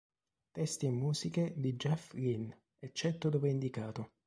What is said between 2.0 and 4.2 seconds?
Lynne, eccetto dove indicato.